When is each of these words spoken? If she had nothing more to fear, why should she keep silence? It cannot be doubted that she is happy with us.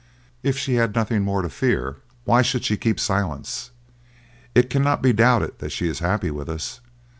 If 0.41 0.57
she 0.57 0.73
had 0.77 0.95
nothing 0.95 1.21
more 1.21 1.43
to 1.43 1.49
fear, 1.51 1.97
why 2.23 2.41
should 2.41 2.65
she 2.65 2.75
keep 2.75 2.99
silence? 2.99 3.69
It 4.55 4.67
cannot 4.67 5.03
be 5.03 5.13
doubted 5.13 5.59
that 5.59 5.71
she 5.71 5.87
is 5.87 5.99
happy 5.99 6.31
with 6.31 6.49
us. 6.49 6.79